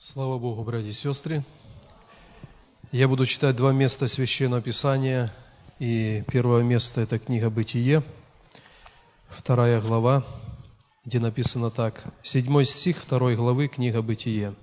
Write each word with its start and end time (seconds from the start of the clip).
Слава 0.00 0.38
Богу, 0.38 0.62
братья 0.62 0.90
и 0.90 0.92
сестры. 0.92 1.42
Я 2.92 3.08
буду 3.08 3.26
читать 3.26 3.56
два 3.56 3.72
места 3.72 4.06
Священного 4.06 4.62
Писания. 4.62 5.34
И 5.80 6.22
первое 6.30 6.62
место– 6.62 7.00
это 7.02 7.18
книга 7.18 7.50
«Бытие», 7.50 8.04
вторая 9.28 9.80
глава, 9.80 10.24
где 11.04 11.18
написано 11.18 11.72
так. 11.72 12.04
Седьмой 12.22 12.64
стих 12.64 12.98
второй 12.98 13.34
главы, 13.34 13.66
книга 13.66 14.00
«Бытие». 14.00 14.54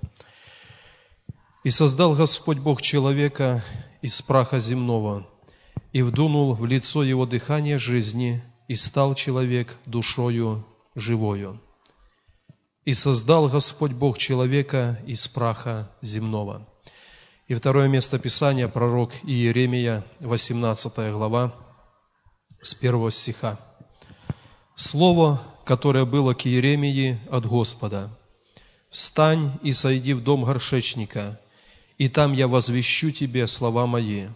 «И 1.64 1.68
создал 1.68 2.14
Господь 2.14 2.58
Бог 2.58 2.80
человека 2.80 3.62
из 4.00 4.22
праха 4.22 4.58
земного, 4.58 5.28
и 5.92 6.00
вдунул 6.00 6.54
в 6.54 6.64
лицо 6.64 7.02
его 7.02 7.26
дыхание 7.26 7.76
жизни, 7.76 8.42
и 8.68 8.74
стал 8.74 9.14
человек 9.14 9.76
душою 9.84 10.66
живою» 10.94 11.60
и 12.86 12.94
создал 12.94 13.48
Господь 13.48 13.92
Бог 13.92 14.16
человека 14.16 14.98
из 15.06 15.26
праха 15.26 15.90
земного. 16.00 16.66
И 17.48 17.54
второе 17.54 17.88
место 17.88 18.18
Писания, 18.18 18.68
пророк 18.68 19.12
Иеремия, 19.24 20.04
18 20.20 21.12
глава, 21.12 21.52
с 22.62 22.74
первого 22.74 23.10
стиха. 23.10 23.58
Слово, 24.76 25.42
которое 25.64 26.04
было 26.04 26.32
к 26.32 26.46
Иеремии 26.46 27.20
от 27.30 27.44
Господа. 27.44 28.08
«Встань 28.88 29.50
и 29.62 29.72
сойди 29.72 30.14
в 30.14 30.22
дом 30.22 30.44
горшечника, 30.44 31.40
и 31.98 32.08
там 32.08 32.32
я 32.32 32.46
возвещу 32.46 33.10
тебе 33.10 33.46
слова 33.48 33.86
мои». 33.86 34.28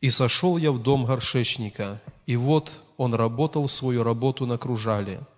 И 0.00 0.10
сошел 0.10 0.58
я 0.58 0.72
в 0.72 0.82
дом 0.82 1.04
горшечника, 1.04 2.02
и 2.26 2.36
вот 2.36 2.72
он 2.96 3.14
работал 3.14 3.66
свою 3.68 4.02
работу 4.02 4.44
на 4.44 4.58
кружале– 4.58 5.20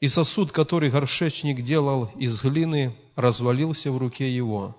и 0.00 0.08
сосуд, 0.08 0.50
который 0.50 0.90
горшечник 0.90 1.62
делал 1.62 2.10
из 2.16 2.42
глины, 2.42 2.96
развалился 3.16 3.92
в 3.92 3.98
руке 3.98 4.34
его, 4.34 4.76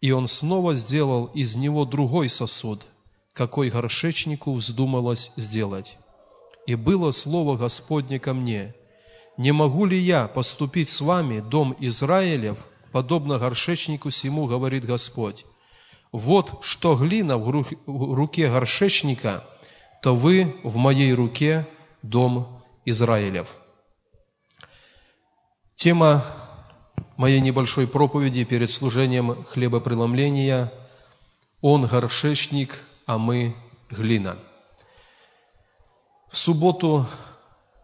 и 0.00 0.10
он 0.10 0.26
снова 0.26 0.74
сделал 0.74 1.26
из 1.26 1.54
него 1.56 1.84
другой 1.84 2.28
сосуд, 2.28 2.82
какой 3.32 3.70
горшечнику 3.70 4.52
вздумалось 4.52 5.30
сделать. 5.36 5.96
И 6.66 6.74
было 6.74 7.12
слово 7.12 7.56
Господне 7.56 8.18
ко 8.18 8.34
мне, 8.34 8.74
«Не 9.36 9.52
могу 9.52 9.84
ли 9.84 9.98
я 9.98 10.28
поступить 10.28 10.88
с 10.88 11.00
вами, 11.00 11.40
дом 11.40 11.76
Израилев, 11.78 12.58
подобно 12.90 13.38
горшечнику 13.38 14.10
сему, 14.10 14.46
говорит 14.46 14.86
Господь? 14.86 15.44
Вот 16.10 16.58
что 16.62 16.96
глина 16.96 17.36
в 17.36 17.50
руке 17.86 18.48
горшечника, 18.48 19.44
то 20.02 20.14
вы 20.14 20.56
в 20.64 20.76
моей 20.76 21.12
руке, 21.12 21.68
дом 22.02 22.62
Израилев». 22.86 23.54
Тема 25.76 26.24
моей 27.18 27.38
небольшой 27.42 27.86
проповеди 27.86 28.44
перед 28.44 28.70
служением 28.70 29.44
хлебопреломления 29.44 30.72
«Он 31.60 31.84
горшечник, 31.86 32.74
а 33.04 33.18
мы 33.18 33.54
глина». 33.90 34.38
В 36.30 36.38
субботу, 36.38 37.06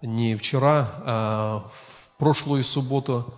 не 0.01 0.37
вчера, 0.37 0.91
а 1.05 1.71
в 1.71 2.19
прошлую 2.19 2.65
субботу 2.65 3.35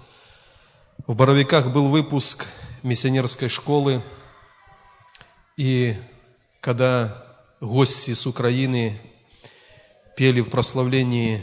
в 1.08 1.16
Боровиках 1.16 1.72
был 1.72 1.88
выпуск 1.88 2.46
миссионерской 2.84 3.48
школы, 3.48 4.02
и 5.56 5.96
когда 6.60 7.26
гости 7.60 8.14
с 8.14 8.24
Украины 8.24 9.00
пели 10.16 10.40
в 10.40 10.48
прославлении 10.48 11.42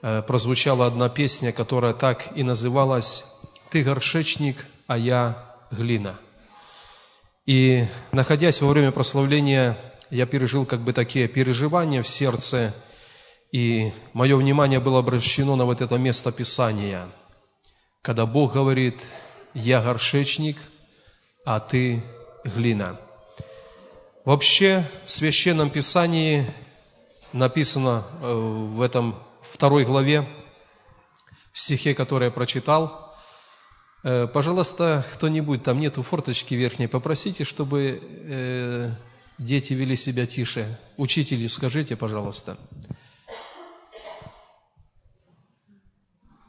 прозвучала 0.00 0.86
одна 0.86 1.08
песня, 1.08 1.52
которая 1.52 1.92
так 1.92 2.36
и 2.36 2.42
называлась 2.42 3.24
«Ты 3.70 3.82
горшечник, 3.82 4.64
а 4.86 4.96
я 4.96 5.56
глина». 5.70 6.18
И 7.46 7.84
находясь 8.12 8.60
во 8.60 8.68
время 8.68 8.92
прославления, 8.92 9.78
я 10.10 10.26
пережил 10.26 10.66
как 10.66 10.80
бы 10.80 10.92
такие 10.92 11.28
переживания 11.28 12.02
в 12.02 12.08
сердце, 12.08 12.74
и 13.52 13.90
мое 14.12 14.36
внимание 14.36 14.80
было 14.80 14.98
обращено 14.98 15.56
на 15.56 15.64
вот 15.64 15.80
это 15.80 15.96
место 15.96 16.30
Писания, 16.30 17.06
когда 18.02 18.26
Бог 18.26 18.52
говорит, 18.52 19.02
«Я 19.54 19.80
горшечник, 19.80 20.58
а 21.46 21.58
ты 21.58 22.02
глина». 22.44 23.00
Вообще 24.26 24.84
в 25.06 25.10
Священном 25.10 25.70
Писании 25.70 26.44
написано 27.32 28.04
э, 28.20 28.30
в 28.30 28.82
этом 28.82 29.16
второй 29.52 29.84
главе, 29.84 30.26
в 31.52 31.60
стихе, 31.60 31.94
который 31.94 32.26
я 32.26 32.30
прочитал. 32.30 33.16
Э, 34.04 34.28
пожалуйста, 34.32 35.04
кто-нибудь, 35.14 35.64
там 35.64 35.80
нету 35.80 36.02
форточки 36.02 36.54
верхней, 36.54 36.86
попросите, 36.86 37.42
чтобы 37.42 38.00
э, 38.02 38.90
дети 39.38 39.72
вели 39.72 39.96
себя 39.96 40.26
тише. 40.26 40.78
Учителю 40.96 41.48
скажите, 41.48 41.96
пожалуйста. 41.96 42.56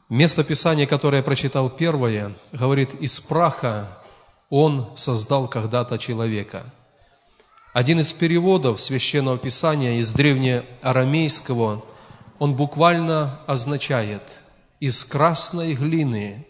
Место 0.08 0.44
Писания, 0.44 0.86
которое 0.86 1.18
я 1.18 1.22
прочитал 1.22 1.70
первое, 1.70 2.36
говорит, 2.52 2.94
из 2.94 3.20
праха 3.20 3.98
Он 4.48 4.96
создал 4.96 5.48
когда-то 5.48 5.98
человека. 5.98 6.64
Один 7.72 8.00
из 8.00 8.12
переводов 8.12 8.80
Священного 8.80 9.38
Писания 9.38 9.98
из 9.98 10.12
древнеарамейского– 10.12 11.84
он 12.40 12.54
буквально 12.54 13.38
означает 13.46 14.22
«из 14.80 15.04
красной 15.04 15.74
глины 15.74 16.46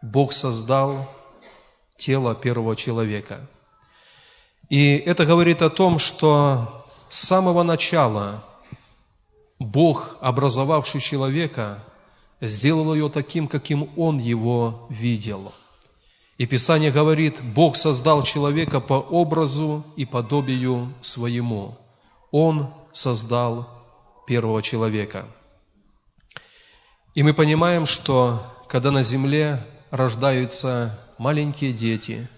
Бог 0.00 0.32
создал 0.32 1.10
тело 1.98 2.36
первого 2.36 2.76
человека». 2.76 3.40
И 4.68 4.94
это 4.94 5.26
говорит 5.26 5.62
о 5.62 5.70
том, 5.70 5.98
что 5.98 6.86
с 7.08 7.18
самого 7.18 7.64
начала 7.64 8.44
Бог, 9.58 10.16
образовавший 10.20 11.00
человека, 11.00 11.82
сделал 12.40 12.94
ее 12.94 13.08
таким, 13.08 13.48
каким 13.48 13.90
Он 13.96 14.18
его 14.18 14.86
видел. 14.90 15.52
И 16.38 16.46
Писание 16.46 16.92
говорит, 16.92 17.42
Бог 17.42 17.74
создал 17.74 18.22
человека 18.22 18.78
по 18.78 18.94
образу 18.94 19.82
и 19.96 20.04
подобию 20.04 20.94
своему. 21.00 21.76
Он 22.30 22.68
создал 22.92 23.75
первого 24.26 24.62
человека. 24.62 25.26
И 27.14 27.22
мы 27.22 27.32
понимаем, 27.32 27.86
что 27.86 28.42
когда 28.68 28.90
на 28.90 29.02
земле 29.02 29.64
рождаются 29.90 30.98
маленькие 31.18 31.72
дети, 31.72 32.28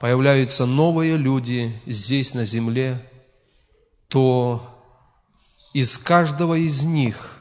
появляются 0.00 0.66
новые 0.66 1.16
люди 1.16 1.72
здесь 1.86 2.34
на 2.34 2.44
земле, 2.44 2.98
то 4.08 4.62
из 5.72 5.98
каждого 5.98 6.54
из 6.54 6.82
них 6.82 7.38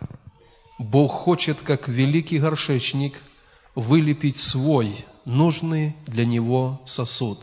Бог 0.78 1.12
хочет, 1.12 1.60
как 1.62 1.88
великий 1.88 2.40
горшечник, 2.40 3.22
вылепить 3.76 4.38
свой 4.38 5.06
нужный 5.26 5.96
для 6.06 6.26
него 6.26 6.82
сосуд. 6.86 7.40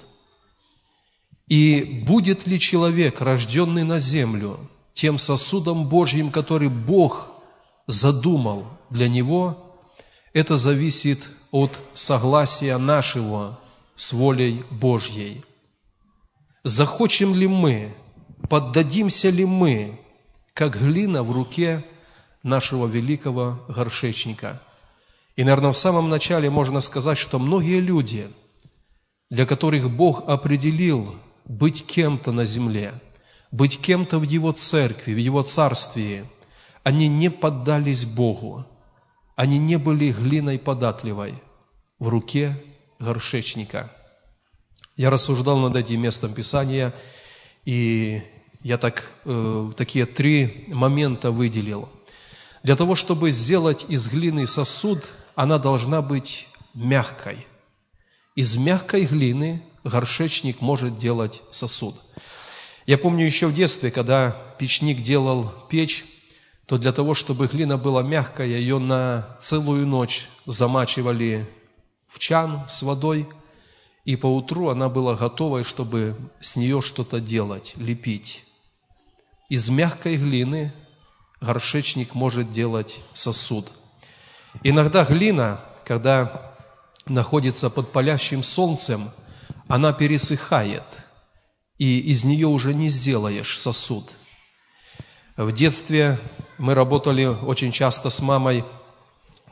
И 1.48 2.04
будет 2.06 2.46
ли 2.46 2.60
человек, 2.60 3.20
рожденный 3.20 3.82
на 3.82 3.98
землю, 3.98 4.58
тем 4.92 5.18
сосудом 5.18 5.88
Божьим, 5.88 6.30
который 6.30 6.68
Бог 6.68 7.28
задумал 7.86 8.66
для 8.90 9.08
него, 9.08 9.78
это 10.32 10.56
зависит 10.56 11.28
от 11.50 11.80
согласия 11.94 12.76
нашего 12.76 13.58
с 13.96 14.12
волей 14.12 14.64
Божьей. 14.70 15.44
Захочем 16.62 17.34
ли 17.34 17.46
мы, 17.46 17.94
поддадимся 18.48 19.30
ли 19.30 19.44
мы, 19.44 20.00
как 20.54 20.78
глина 20.80 21.22
в 21.22 21.32
руке 21.32 21.84
нашего 22.42 22.86
великого 22.86 23.60
горшечника. 23.68 24.60
И, 25.36 25.44
наверное, 25.44 25.72
в 25.72 25.76
самом 25.76 26.10
начале 26.10 26.50
можно 26.50 26.80
сказать, 26.80 27.16
что 27.16 27.38
многие 27.38 27.80
люди, 27.80 28.28
для 29.30 29.46
которых 29.46 29.90
Бог 29.90 30.28
определил 30.28 31.14
быть 31.44 31.86
кем-то 31.86 32.32
на 32.32 32.44
земле– 32.44 32.92
быть 33.50 33.80
кем-то 33.80 34.18
в 34.18 34.22
Его 34.22 34.52
церкви, 34.52 35.12
в 35.12 35.18
Его 35.18 35.42
царстве, 35.42 36.24
они 36.82 37.08
не 37.08 37.30
поддались 37.30 38.04
Богу, 38.04 38.64
они 39.36 39.58
не 39.58 39.76
были 39.76 40.12
глиной 40.12 40.58
податливой 40.58 41.42
в 41.98 42.08
руке 42.08 42.56
горшечника. 42.98 43.90
Я 44.96 45.10
рассуждал 45.10 45.58
над 45.58 45.76
этим 45.76 46.00
местом 46.00 46.34
Писания, 46.34 46.92
и 47.64 48.22
я 48.62 48.76
так, 48.78 49.10
э, 49.24 49.70
такие 49.76 50.06
три 50.06 50.66
момента 50.68 51.30
выделил. 51.30 51.88
Для 52.62 52.76
того, 52.76 52.94
чтобы 52.94 53.30
сделать 53.30 53.86
из 53.88 54.08
глины 54.08 54.46
сосуд, 54.46 55.10
она 55.34 55.58
должна 55.58 56.02
быть 56.02 56.46
мягкой. 56.74 57.46
Из 58.34 58.56
мягкой 58.56 59.06
глины 59.06 59.62
горшечник 59.82 60.60
может 60.60 60.98
делать 60.98 61.42
сосуд– 61.50 61.94
я 62.90 62.98
помню 62.98 63.24
еще 63.24 63.46
в 63.46 63.54
детстве, 63.54 63.92
когда 63.92 64.32
печник 64.58 65.00
делал 65.00 65.48
печь, 65.68 66.04
то 66.66 66.76
для 66.76 66.90
того, 66.90 67.14
чтобы 67.14 67.46
глина 67.46 67.78
была 67.78 68.02
мягкая, 68.02 68.48
ее 68.48 68.80
на 68.80 69.36
целую 69.38 69.86
ночь 69.86 70.26
замачивали 70.44 71.48
в 72.08 72.18
чан 72.18 72.68
с 72.68 72.82
водой, 72.82 73.28
и 74.04 74.16
поутру 74.16 74.70
она 74.70 74.88
была 74.88 75.14
готовой, 75.14 75.62
чтобы 75.62 76.16
с 76.40 76.56
нее 76.56 76.80
что-то 76.80 77.20
делать, 77.20 77.74
лепить. 77.76 78.42
Из 79.48 79.68
мягкой 79.68 80.16
глины 80.16 80.72
горшечник 81.40 82.16
может 82.16 82.50
делать 82.50 83.02
сосуд. 83.12 83.68
Иногда 84.64 85.04
глина, 85.04 85.60
когда 85.84 86.56
находится 87.06 87.70
под 87.70 87.92
палящим 87.92 88.42
солнцем, 88.42 89.10
она 89.68 89.92
пересыхает, 89.92 90.82
и 91.80 91.98
из 91.98 92.24
нее 92.24 92.46
уже 92.46 92.74
не 92.74 92.90
сделаешь 92.90 93.58
сосуд. 93.58 94.04
В 95.38 95.50
детстве 95.50 96.18
мы 96.58 96.74
работали 96.74 97.24
очень 97.24 97.72
часто 97.72 98.10
с 98.10 98.20
мамой 98.20 98.64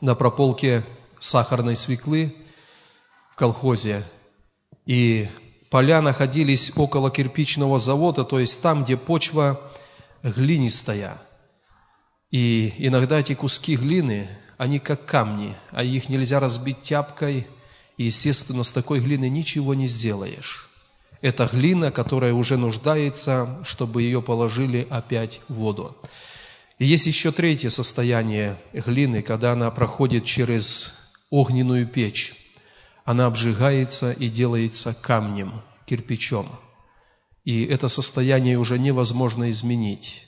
на 0.02 0.14
прополке 0.14 0.84
сахарной 1.18 1.74
свеклы 1.74 2.34
в 3.32 3.36
колхозе, 3.36 4.04
и 4.84 5.26
поля 5.70 6.02
находились 6.02 6.70
около 6.76 7.10
кирпичного 7.10 7.78
завода, 7.78 8.24
то 8.24 8.38
есть 8.38 8.60
там, 8.60 8.84
где 8.84 8.98
почва 8.98 9.58
глинистая. 10.22 11.22
И 12.30 12.74
иногда 12.76 13.20
эти 13.20 13.34
куски 13.34 13.76
глины, 13.76 14.28
они 14.58 14.80
как 14.80 15.06
камни, 15.06 15.56
а 15.70 15.82
их 15.82 16.10
нельзя 16.10 16.40
разбить 16.40 16.82
тяпкой, 16.82 17.46
и, 17.96 18.04
естественно, 18.04 18.64
с 18.64 18.72
такой 18.72 19.00
глины 19.00 19.30
ничего 19.30 19.72
не 19.72 19.86
сделаешь. 19.86 20.68
Это 21.20 21.46
глина, 21.46 21.90
которая 21.90 22.32
уже 22.32 22.56
нуждается, 22.56 23.60
чтобы 23.64 24.02
ее 24.02 24.22
положили 24.22 24.86
опять 24.88 25.40
в 25.48 25.54
воду. 25.54 25.96
И 26.78 26.86
есть 26.86 27.06
еще 27.06 27.32
третье 27.32 27.70
состояние 27.70 28.56
глины, 28.72 29.22
когда 29.22 29.52
она 29.52 29.70
проходит 29.70 30.24
через 30.24 31.10
огненную 31.30 31.86
печь. 31.88 32.34
Она 33.04 33.26
обжигается 33.26 34.12
и 34.12 34.28
делается 34.28 34.94
камнем, 34.94 35.62
кирпичом. 35.86 36.48
И 37.44 37.64
это 37.64 37.88
состояние 37.88 38.58
уже 38.58 38.78
невозможно 38.78 39.50
изменить. 39.50 40.26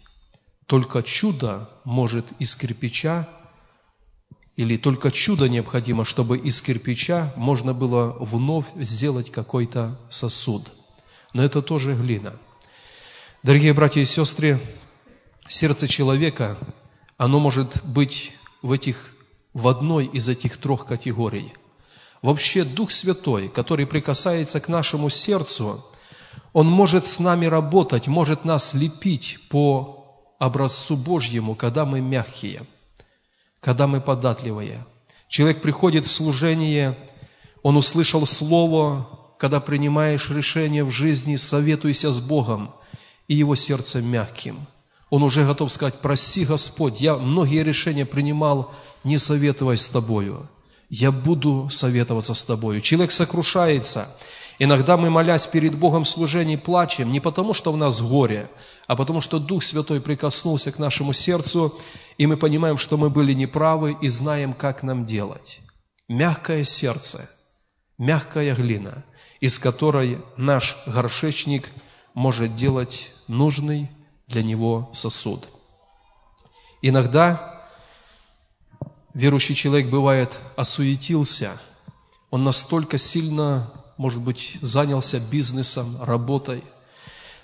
Только 0.67 1.03
чудо 1.03 1.69
может 1.85 2.25
из 2.39 2.57
кирпича, 2.57 3.29
или 4.61 4.77
только 4.77 5.11
чудо 5.11 5.49
необходимо, 5.49 6.05
чтобы 6.05 6.37
из 6.37 6.61
кирпича 6.61 7.33
можно 7.35 7.73
было 7.73 8.15
вновь 8.21 8.67
сделать 8.75 9.31
какой-то 9.31 9.99
сосуд. 10.11 10.65
Но 11.33 11.43
это 11.43 11.63
тоже 11.63 11.95
глина. 11.95 12.35
Дорогие 13.43 13.73
братья 13.73 14.03
и 14.03 14.05
сестры, 14.05 14.61
сердце 15.49 15.89
человека, 15.89 16.59
оно 17.17 17.41
может 17.41 17.83
быть 17.85 18.35
в, 18.61 18.73
этих, 18.73 19.17
в 19.55 19.67
одной 19.67 20.05
из 20.05 20.29
этих 20.29 20.59
трех 20.59 20.85
категорий. 20.85 21.55
Вообще 22.21 22.63
Дух 22.63 22.91
Святой, 22.91 23.49
который 23.49 23.87
прикасается 23.87 24.61
к 24.61 24.69
нашему 24.69 25.09
сердцу, 25.09 25.83
Он 26.53 26.67
может 26.67 27.07
с 27.07 27.19
нами 27.19 27.47
работать, 27.47 28.09
может 28.09 28.45
нас 28.45 28.75
лепить 28.75 29.39
по 29.49 30.21
образцу 30.39 30.99
Божьему, 30.99 31.55
когда 31.55 31.87
мы 31.87 32.03
мягкие, 32.03 32.67
когда 33.61 33.87
мы 33.87 34.01
податливые. 34.01 34.85
Человек 35.29 35.63
приходит 35.63 36.07
в 36.07 36.13
служение, 36.13 36.99
он 37.63 37.77
услышал 37.77 38.27
Слово, 38.27 39.07
когда 39.39 39.61
принимаешь 39.61 40.31
решение 40.31 40.85
в 40.85 40.91
жизни, 40.91 41.37
советуйся 41.37 42.13
с 42.13 42.21
Богом, 42.21 42.75
и 43.29 43.35
его 43.35 43.55
сердце 43.55 44.03
мягким. 44.03 44.67
Он 45.09 45.23
уже 45.23 45.45
готов 45.45 45.73
сказать, 45.73 45.95
прости, 46.01 46.45
Господь, 46.45 47.01
я 47.01 47.17
многие 47.17 47.63
решения 47.63 48.07
принимал, 48.07 48.73
не 49.05 49.19
советуясь 49.19 49.83
с 49.83 49.89
Тобою. 49.89 50.49
Я 50.89 51.13
буду 51.13 51.69
советоваться 51.71 52.35
с 52.35 52.45
Тобою. 52.45 52.81
Человек 52.81 53.13
сокрушается. 53.13 54.09
Иногда 54.63 54.99
мы, 54.99 55.09
молясь 55.09 55.47
перед 55.47 55.75
Богом 55.75 56.05
в 56.05 56.09
служении, 56.09 56.57
плачем 56.57 57.11
не 57.11 57.19
потому, 57.19 57.55
что 57.55 57.73
в 57.73 57.79
нас 57.79 58.03
горе, 58.03 58.51
а 58.87 58.95
потому 58.95 59.23
что 59.23 59.39
Дух 59.39 59.63
Святой 59.63 60.03
прикоснулся 60.03 60.71
к 60.71 60.79
нашему 60.79 61.15
сердцу, 61.15 61.81
и 62.19 62.27
мы 62.27 62.37
понимаем, 62.37 62.77
что 62.77 62.99
мы 62.99 63.09
были 63.09 63.33
неправы 63.33 63.97
и 64.03 64.09
знаем, 64.09 64.53
как 64.53 64.83
нам 64.83 65.07
делать. 65.07 65.61
Мягкое 66.09 66.65
сердце, 66.65 67.31
мягкая 67.97 68.55
глина, 68.55 69.03
из 69.41 69.59
которой 69.59 70.19
наш 70.37 70.77
горшечник 70.85 71.71
может 72.13 72.55
делать 72.55 73.13
нужный 73.29 73.91
для 74.27 74.43
него 74.43 74.91
сосуд. 74.93 75.49
Иногда 76.83 77.65
верующий 79.15 79.55
человек 79.55 79.89
бывает 79.89 80.39
осуетился, 80.55 81.51
он 82.29 82.45
настолько 82.45 82.99
сильно, 82.99 83.73
может 84.01 84.21
быть, 84.21 84.59
занялся 84.63 85.21
бизнесом, 85.31 85.97
работой– 86.03 86.65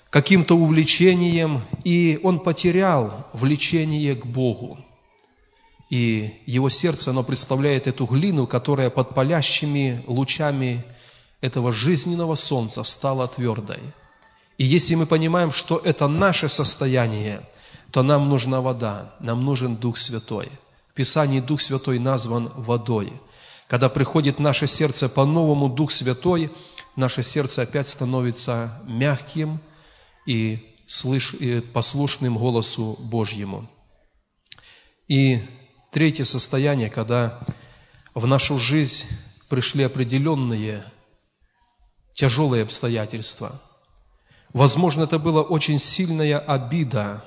каким-то 0.09 0.55
увлечением, 0.55 1.61
и 1.83 2.19
он 2.23 2.39
потерял 2.39 3.27
влечение 3.33 4.15
к 4.15 4.25
Богу. 4.25 4.77
И 5.89 6.41
его 6.45 6.69
сердце, 6.69 7.11
оно 7.11 7.23
представляет 7.23 7.87
эту 7.87 8.05
глину, 8.05 8.45
которая 8.45 8.89
под 8.89 9.15
палящими 9.15 10.03
лучами 10.07 10.83
этого 11.39 11.71
жизненного 11.71 12.35
солнца 12.35 12.83
стала 12.83 13.27
твердой. 13.27 13.79
И 14.57 14.65
если 14.65 14.95
мы 14.95 15.05
понимаем, 15.05 15.51
что 15.51 15.79
это 15.83 16.07
наше 16.07 16.49
состояние, 16.49 17.41
то 17.91 18.03
нам 18.03 18.27
нужна 18.27 18.59
вода, 18.59 19.13
нам 19.19 19.45
нужен 19.45 19.75
Дух 19.75 19.97
Святой. 19.97 20.49
В 20.91 20.93
Писании 20.93 21.39
Дух 21.39 21.61
Святой 21.61 21.99
назван 21.99 22.49
водой. 22.55 23.13
Когда 23.67 23.89
приходит 23.89 24.39
наше 24.39 24.65
сердце 24.67 25.09
по-новому 25.09 25.67
Дух 25.69 25.91
Святой, 25.91 26.49
наше 26.95 27.21
сердце 27.21 27.63
опять 27.63 27.89
становится 27.89 28.81
мягким, 28.85 29.59
и, 30.25 30.59
послушным 31.73 32.37
голосу 32.37 32.97
Божьему. 32.99 33.69
И 35.07 35.41
третье 35.91 36.23
состояние, 36.23 36.89
когда 36.89 37.39
в 38.13 38.25
нашу 38.27 38.57
жизнь 38.57 39.05
пришли 39.49 39.83
определенные 39.83 40.83
тяжелые 42.13 42.63
обстоятельства. 42.63 43.61
Возможно, 44.53 45.03
это 45.03 45.19
была 45.19 45.41
очень 45.41 45.79
сильная 45.79 46.39
обида, 46.39 47.23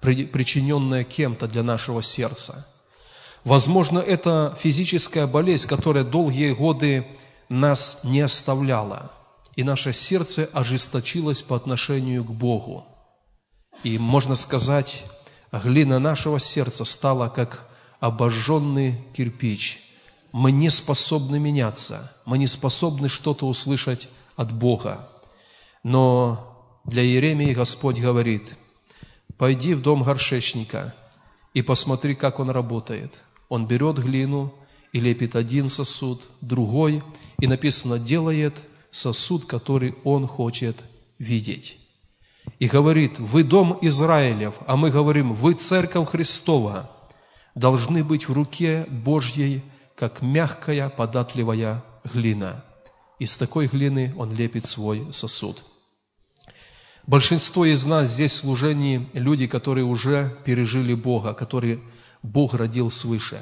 причиненная 0.00 1.04
кем-то 1.04 1.46
для 1.46 1.62
нашего 1.62 2.02
сердца. 2.02 2.66
Возможно, 3.44 3.98
это 3.98 4.56
физическая 4.60 5.26
болезнь, 5.26 5.68
которая 5.68 6.04
долгие 6.04 6.52
годы 6.52 7.06
нас 7.48 8.04
не 8.04 8.20
оставляла 8.20 9.12
и 9.60 9.62
наше 9.62 9.92
сердце 9.92 10.48
ожесточилось 10.52 11.42
по 11.42 11.56
отношению 11.56 12.24
к 12.24 12.30
Богу. 12.30 12.86
И 13.82 13.98
можно 13.98 14.34
сказать, 14.34 15.04
глина 15.52 15.98
нашего 15.98 16.38
сердца 16.38 16.84
стала 16.84 17.28
как 17.28 17.68
обожженный 17.98 18.94
кирпич. 19.12 19.80
Мы 20.32 20.52
не 20.52 20.70
способны 20.70 21.38
меняться, 21.38 22.10
мы 22.24 22.38
не 22.38 22.46
способны 22.46 23.08
что-то 23.08 23.46
услышать 23.46 24.08
от 24.36 24.52
Бога. 24.52 25.08
Но 25.82 26.80
для 26.84 27.02
Иеремии 27.02 27.52
Господь 27.52 27.98
говорит, 27.98 28.56
пойди 29.36 29.74
в 29.74 29.82
дом 29.82 30.04
горшечника 30.04 30.94
и 31.52 31.62
посмотри, 31.62 32.14
как 32.14 32.38
он 32.38 32.50
работает. 32.50 33.12
Он 33.50 33.66
берет 33.66 33.98
глину 33.98 34.54
и 34.92 35.00
лепит 35.00 35.36
один 35.36 35.68
сосуд, 35.68 36.22
другой, 36.40 37.02
и 37.40 37.46
написано, 37.46 37.98
делает 37.98 38.54
сосуд, 38.90 39.44
который 39.44 39.96
Он 40.04 40.26
хочет 40.26 40.76
видеть. 41.18 41.76
И 42.58 42.68
говорит, 42.68 43.18
вы 43.18 43.42
дом 43.42 43.76
Израилев, 43.82 44.54
а 44.66 44.76
мы 44.76 44.90
говорим, 44.90 45.34
вы 45.34 45.54
церковь 45.54 46.08
Христова, 46.08 46.90
должны 47.54 48.04
быть 48.04 48.28
в 48.28 48.32
руке 48.32 48.86
Божьей, 48.88 49.62
как 49.96 50.22
мягкая, 50.22 50.88
податливая 50.88 51.84
глина. 52.04 52.64
Из 53.18 53.36
такой 53.36 53.66
глины 53.66 54.14
Он 54.16 54.32
лепит 54.32 54.64
свой 54.64 55.04
сосуд. 55.12 55.62
Большинство 57.06 57.64
из 57.64 57.84
нас 57.84 58.10
здесь 58.10 58.32
в 58.32 58.36
служении 58.36 59.08
люди, 59.12 59.48
которые 59.48 59.84
уже 59.84 60.36
пережили 60.44 60.94
Бога, 60.94 61.34
которые 61.34 61.80
Бог 62.22 62.54
родил 62.54 62.90
свыше. 62.90 63.40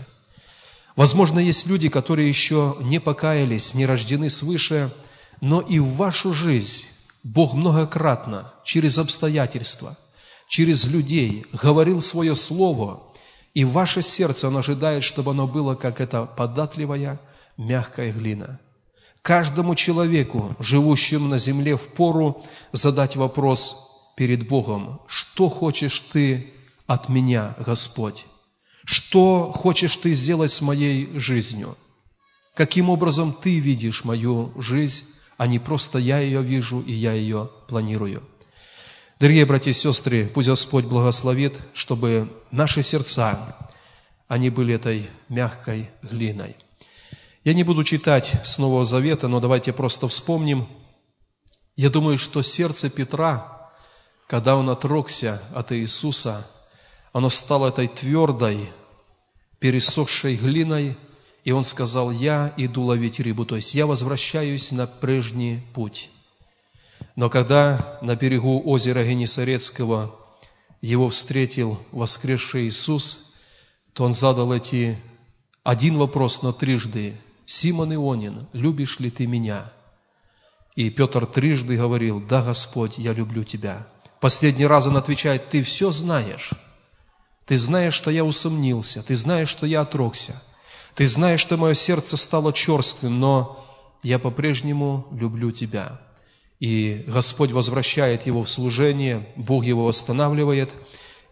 Возможно, 0.96 1.38
есть 1.38 1.66
люди, 1.66 1.88
которые 1.88 2.28
еще 2.28 2.76
не 2.80 2.98
покаялись, 2.98 3.74
не 3.74 3.86
рождены 3.86 4.30
свыше, 4.30 4.92
но 5.40 5.60
и 5.60 5.78
в 5.78 5.94
вашу 5.94 6.34
жизнь 6.34 6.84
Бог 7.22 7.54
многократно 7.54 8.52
через 8.64 8.98
обстоятельства, 8.98 9.96
через 10.48 10.86
людей 10.86 11.46
говорил 11.52 12.00
свое 12.00 12.34
слово, 12.34 13.02
и 13.54 13.64
ваше 13.64 14.02
сердце, 14.02 14.48
оно 14.48 14.58
ожидает, 14.58 15.02
чтобы 15.04 15.32
оно 15.32 15.46
было, 15.46 15.74
как 15.74 16.00
эта 16.00 16.24
податливая, 16.24 17.20
мягкая 17.56 18.12
глина. 18.12 18.60
Каждому 19.22 19.74
человеку, 19.74 20.56
живущему 20.58 21.28
на 21.28 21.38
земле, 21.38 21.76
в 21.76 21.88
пору 21.88 22.44
задать 22.72 23.16
вопрос 23.16 24.12
перед 24.16 24.48
Богом, 24.48 25.00
что 25.06 25.48
хочешь 25.48 26.00
ты 26.12 26.52
от 26.86 27.08
меня, 27.08 27.54
Господь? 27.58 28.26
Что 28.88 29.52
хочешь 29.52 29.96
ты 29.96 30.14
сделать 30.14 30.50
с 30.50 30.62
моей 30.62 31.18
жизнью? 31.18 31.76
Каким 32.54 32.90
образом 32.90 33.32
ты 33.32 33.58
видишь 33.58 34.04
мою 34.04 34.52
жизнь? 34.60 35.04
а 35.38 35.46
не 35.46 35.58
просто 35.58 35.98
я 35.98 36.18
ее 36.18 36.42
вижу 36.42 36.80
и 36.80 36.92
я 36.92 37.12
ее 37.12 37.48
планирую. 37.68 38.22
Дорогие 39.20 39.46
братья 39.46 39.70
и 39.70 39.72
сестры, 39.72 40.26
пусть 40.26 40.48
Господь 40.48 40.84
благословит, 40.84 41.54
чтобы 41.74 42.28
наши 42.50 42.82
сердца, 42.82 43.56
они 44.26 44.50
были 44.50 44.74
этой 44.74 45.08
мягкой 45.28 45.90
глиной. 46.02 46.56
Я 47.44 47.54
не 47.54 47.62
буду 47.62 47.84
читать 47.84 48.32
с 48.44 48.58
Нового 48.58 48.84
Завета, 48.84 49.28
но 49.28 49.40
давайте 49.40 49.72
просто 49.72 50.08
вспомним. 50.08 50.66
Я 51.76 51.88
думаю, 51.88 52.18
что 52.18 52.42
сердце 52.42 52.90
Петра, 52.90 53.70
когда 54.26 54.56
он 54.56 54.68
отрокся 54.68 55.40
от 55.54 55.70
Иисуса, 55.72 56.44
оно 57.18 57.30
стало 57.30 57.70
этой 57.70 57.88
твердой, 57.88 58.70
пересохшей 59.58 60.36
глиной, 60.36 60.96
и 61.42 61.50
он 61.50 61.64
сказал, 61.64 62.12
я 62.12 62.54
иду 62.56 62.82
ловить 62.82 63.18
рыбу, 63.18 63.44
то 63.44 63.56
есть 63.56 63.74
я 63.74 63.88
возвращаюсь 63.88 64.70
на 64.70 64.86
прежний 64.86 65.60
путь. 65.74 66.10
Но 67.16 67.28
когда 67.28 67.98
на 68.02 68.14
берегу 68.14 68.62
озера 68.64 69.02
Генесарецкого 69.02 70.14
его 70.80 71.08
встретил 71.08 71.80
воскресший 71.90 72.68
Иисус, 72.68 73.34
то 73.94 74.04
он 74.04 74.14
задал 74.14 74.52
эти 74.52 74.96
один 75.64 75.98
вопрос, 75.98 76.42
но 76.42 76.52
трижды. 76.52 77.16
«Симон 77.46 77.92
Ионин, 77.92 78.46
любишь 78.52 79.00
ли 79.00 79.10
ты 79.10 79.26
меня?» 79.26 79.72
И 80.76 80.88
Петр 80.88 81.26
трижды 81.26 81.76
говорил, 81.76 82.20
«Да, 82.20 82.42
Господь, 82.42 82.96
я 82.96 83.12
люблю 83.12 83.42
тебя». 83.42 83.88
Последний 84.20 84.66
раз 84.66 84.86
он 84.86 84.96
отвечает, 84.96 85.48
«Ты 85.48 85.64
все 85.64 85.90
знаешь». 85.90 86.52
Ты 87.48 87.56
знаешь, 87.56 87.94
что 87.94 88.10
я 88.10 88.24
усомнился, 88.24 89.02
ты 89.02 89.16
знаешь, 89.16 89.48
что 89.48 89.64
я 89.64 89.80
отрокся, 89.80 90.40
ты 90.94 91.06
знаешь, 91.06 91.40
что 91.40 91.56
мое 91.56 91.72
сердце 91.72 92.18
стало 92.18 92.52
черствым, 92.52 93.18
но 93.20 93.64
я 94.02 94.18
по-прежнему 94.18 95.06
люблю 95.12 95.50
тебя. 95.50 95.98
И 96.60 97.04
Господь 97.06 97.52
возвращает 97.52 98.26
его 98.26 98.44
в 98.44 98.50
служение, 98.50 99.26
Бог 99.36 99.64
его 99.64 99.86
восстанавливает, 99.86 100.74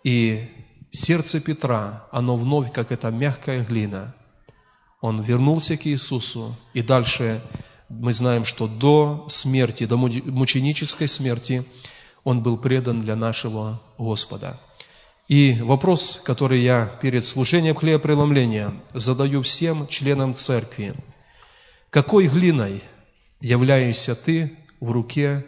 и 0.05 0.49
сердце 0.91 1.39
Петра, 1.39 2.07
оно 2.11 2.37
вновь, 2.37 2.73
как 2.73 2.93
эта 2.93 3.11
мягкая 3.11 3.63
глина, 3.63 4.15
он 5.03 5.21
вернулся 5.21 5.77
к 5.77 5.87
Иисусу, 5.87 6.57
и 6.73 6.81
дальше 6.81 7.43
мы 7.91 8.15
знаем, 8.15 8.47
что 8.47 8.69
до 8.69 9.27
смерти, 9.29 9.85
до 9.85 9.99
мученической 9.99 11.09
смерти 11.09 11.63
он 12.25 12.43
был 12.43 12.57
предан 12.57 13.01
для 13.01 13.17
нашего 13.17 13.83
Господа. 13.99 14.59
И 15.29 15.57
вопрос, 15.61 16.21
который 16.25 16.61
я 16.61 16.87
перед 17.01 17.25
служением 17.25 17.75
хлебопреломления 17.75 18.73
задаю 18.95 19.43
всем 19.43 19.89
членам 19.89 20.35
церкви. 20.35 20.95
Какой 21.91 22.29
глиной 22.29 22.83
являешься 23.41 24.15
ты 24.15 24.57
в 24.79 24.93
руке 24.93 25.45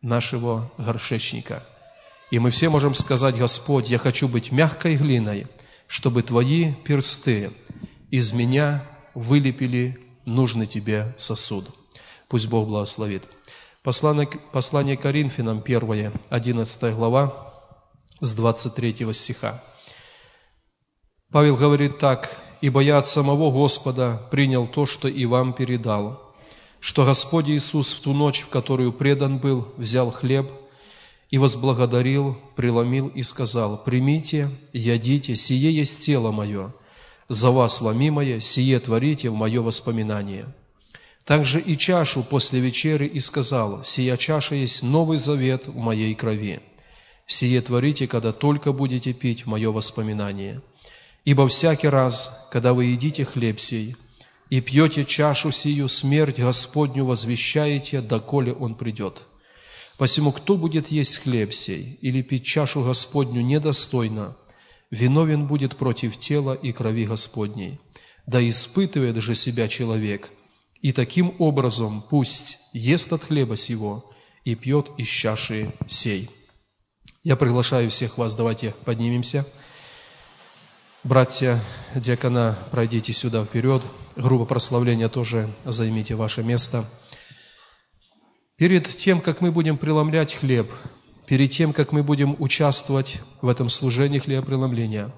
нашего 0.00 0.72
горшечника? 0.78 1.62
И 2.30 2.38
мы 2.38 2.50
все 2.50 2.70
можем 2.70 2.94
сказать, 2.94 3.36
Господь, 3.36 3.90
я 3.90 3.98
хочу 3.98 4.28
быть 4.28 4.50
мягкой 4.50 4.96
глиной, 4.96 5.46
чтобы 5.86 6.22
Твои 6.22 6.72
персты 6.72 7.50
из 8.10 8.32
меня 8.32 8.82
вылепили 9.14 9.98
нужный 10.24 10.66
Тебе 10.66 11.14
сосуд. 11.18 11.68
Пусть 12.28 12.48
Бог 12.48 12.68
благословит. 12.68 13.24
Послание, 13.82 14.28
послание 14.52 14.96
Коринфянам, 14.96 15.62
1, 15.64 16.12
11 16.30 16.94
глава, 16.94 17.47
с 18.20 18.34
23 18.34 19.12
стиха. 19.14 19.62
Павел 21.30 21.56
говорит 21.56 21.98
так, 21.98 22.36
«Ибо 22.60 22.80
я 22.80 22.98
от 22.98 23.06
самого 23.06 23.50
Господа 23.50 24.20
принял 24.30 24.66
то, 24.66 24.86
что 24.86 25.06
и 25.06 25.26
вам 25.26 25.52
передал, 25.52 26.34
что 26.80 27.04
Господь 27.04 27.48
Иисус 27.48 27.92
в 27.92 28.00
ту 28.00 28.12
ночь, 28.12 28.40
в 28.40 28.48
которую 28.48 28.92
предан 28.92 29.38
был, 29.38 29.68
взял 29.76 30.10
хлеб 30.10 30.50
и 31.30 31.38
возблагодарил, 31.38 32.36
преломил 32.56 33.08
и 33.08 33.22
сказал, 33.22 33.84
«Примите, 33.84 34.50
ядите, 34.72 35.36
сие 35.36 35.72
есть 35.72 36.04
тело 36.04 36.32
мое, 36.32 36.74
за 37.28 37.50
вас 37.50 37.80
ломимое, 37.80 38.40
сие 38.40 38.80
творите 38.80 39.30
в 39.30 39.34
мое 39.34 39.60
воспоминание». 39.62 40.46
Также 41.24 41.60
и 41.60 41.76
чашу 41.76 42.22
после 42.22 42.58
вечери 42.58 43.06
и 43.06 43.20
сказал, 43.20 43.84
«Сия 43.84 44.16
чаша 44.16 44.54
есть 44.54 44.82
новый 44.82 45.18
завет 45.18 45.66
в 45.66 45.76
моей 45.76 46.14
крови». 46.14 46.62
Сие 47.30 47.60
творите, 47.60 48.08
когда 48.08 48.32
только 48.32 48.72
будете 48.72 49.12
пить 49.12 49.44
мое 49.44 49.70
воспоминание. 49.70 50.62
Ибо 51.26 51.46
всякий 51.46 51.88
раз, 51.88 52.48
когда 52.50 52.72
вы 52.72 52.86
едите 52.86 53.26
хлеб 53.26 53.60
сей 53.60 53.96
и 54.48 54.62
пьете 54.62 55.04
чашу 55.04 55.52
сию, 55.52 55.88
смерть 55.88 56.38
Господню 56.38 57.04
возвещаете, 57.04 58.00
доколе 58.00 58.54
Он 58.54 58.74
придет. 58.74 59.26
Посему, 59.98 60.32
кто 60.32 60.56
будет 60.56 60.90
есть 60.90 61.18
хлеб 61.18 61.52
сей 61.52 61.98
или 62.00 62.22
пить 62.22 62.46
чашу 62.46 62.82
Господню 62.82 63.42
недостойно, 63.42 64.34
виновен 64.90 65.46
будет 65.46 65.76
против 65.76 66.16
тела 66.18 66.54
и 66.54 66.72
крови 66.72 67.04
Господней. 67.04 67.78
Да 68.26 68.40
испытывает 68.48 69.16
же 69.16 69.34
себя 69.34 69.68
человек, 69.68 70.30
и 70.80 70.92
таким 70.92 71.34
образом 71.38 72.02
пусть 72.08 72.56
ест 72.72 73.12
от 73.12 73.24
хлеба 73.24 73.56
сего 73.56 74.10
и 74.46 74.54
пьет 74.54 74.88
из 74.96 75.08
чаши 75.08 75.74
сей». 75.86 76.30
Я 77.24 77.34
приглашаю 77.34 77.90
всех 77.90 78.16
вас, 78.16 78.36
давайте 78.36 78.74
поднимемся. 78.84 79.44
Братья 81.02 81.60
диакона, 81.94 82.56
пройдите 82.70 83.12
сюда 83.12 83.44
вперед. 83.44 83.82
Группа 84.14 84.44
прославления 84.44 85.08
тоже 85.08 85.52
займите 85.64 86.14
ваше 86.14 86.44
место. 86.44 86.88
Перед 88.56 88.88
тем, 88.88 89.20
как 89.20 89.40
мы 89.40 89.50
будем 89.50 89.78
преломлять 89.78 90.34
хлеб, 90.34 90.70
перед 91.26 91.50
тем, 91.50 91.72
как 91.72 91.90
мы 91.90 92.04
будем 92.04 92.36
участвовать 92.38 93.20
в 93.42 93.48
этом 93.48 93.68
служении 93.68 94.20
хлебопреломления, 94.20 95.12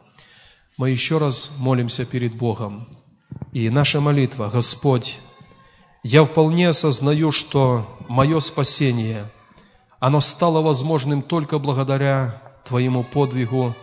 мы 0.78 0.90
еще 0.90 1.18
раз 1.18 1.56
молимся 1.58 2.06
перед 2.06 2.34
Богом. 2.34 2.88
И 3.52 3.68
наша 3.68 4.00
молитва, 4.00 4.50
Господь, 4.50 5.18
я 6.02 6.24
вполне 6.24 6.70
осознаю, 6.70 7.30
что 7.30 7.86
мое 8.08 8.40
спасение– 8.40 9.26
оно 10.00 10.20
стало 10.20 10.62
возможным 10.62 11.22
только 11.22 11.58
благодаря 11.58 12.42
Твоему 12.64 13.04
подвигу 13.04 13.76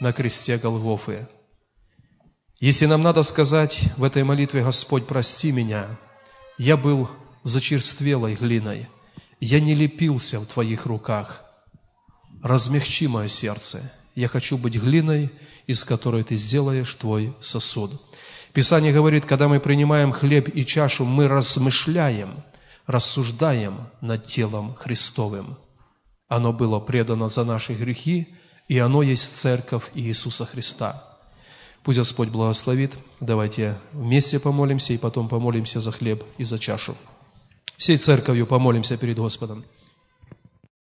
на 0.00 0.12
кресте 0.12 0.58
Голгофы. 0.58 1.26
Если 2.60 2.86
нам 2.86 3.02
надо 3.02 3.22
сказать 3.22 3.84
в 3.96 4.04
этой 4.04 4.22
молитве, 4.22 4.62
Господь, 4.62 5.06
прости 5.06 5.50
меня, 5.50 5.86
я 6.58 6.76
был 6.76 7.08
зачерствелой 7.42 8.34
глиной, 8.34 8.88
я 9.40 9.60
не 9.60 9.74
лепился 9.74 10.38
в 10.38 10.46
Твоих 10.46 10.86
руках. 10.86 11.42
Размягчи 12.42 13.08
мое 13.08 13.28
сердце. 13.28 13.92
Я 14.14 14.28
хочу 14.28 14.58
быть 14.58 14.74
глиной, 14.74 15.32
из 15.66 15.84
которой 15.84 16.22
Ты 16.22 16.36
сделаешь 16.36 16.94
Твой 16.94 17.34
сосуд. 17.40 17.90
Писание 18.52 18.92
говорит, 18.92 19.24
когда 19.24 19.48
мы 19.48 19.58
принимаем 19.58 20.12
хлеб 20.12 20.54
и 20.54 20.66
чашу, 20.66 21.06
мы 21.06 21.28
размышляем– 21.28 22.44
рассуждаем 22.86 23.88
над 24.00 24.26
телом 24.26 24.74
Христовым. 24.74 25.56
Оно 26.28 26.52
было 26.52 26.80
предано 26.80 27.28
за 27.28 27.44
наши 27.44 27.74
грехи, 27.74 28.34
и 28.68 28.78
оно 28.78 29.02
есть 29.02 29.38
церковь 29.38 29.90
Иисуса 29.94 30.46
Христа. 30.46 31.02
Пусть 31.82 31.98
Господь 31.98 32.28
благословит. 32.28 32.92
Давайте 33.20 33.78
вместе 33.92 34.38
помолимся 34.38 34.92
и 34.92 34.98
потом 34.98 35.28
помолимся 35.28 35.80
за 35.80 35.90
хлеб 35.92 36.24
и 36.38 36.44
за 36.44 36.58
чашу. 36.58 36.96
Всей 37.76 37.96
церковью 37.96 38.46
помолимся 38.46 38.96
перед 38.96 39.16
Господом. 39.16 39.64